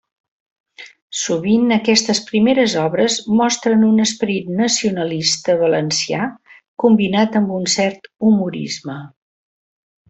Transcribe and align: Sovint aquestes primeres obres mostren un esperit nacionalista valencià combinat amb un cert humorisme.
Sovint 1.23 1.75
aquestes 1.75 2.21
primeres 2.29 2.73
obres 2.85 3.19
mostren 3.41 3.85
un 3.91 4.05
esperit 4.07 4.49
nacionalista 4.63 5.59
valencià 5.63 6.27
combinat 6.87 7.41
amb 7.43 7.57
un 7.63 7.73
cert 7.79 8.13
humorisme. 8.31 9.01